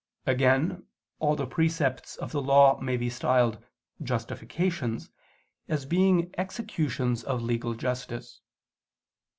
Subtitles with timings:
[0.25, 0.87] Again
[1.19, 3.63] all the precepts of the Law may be styled
[4.01, 5.11] "justifications,"
[5.67, 8.41] as being executions of legal justice.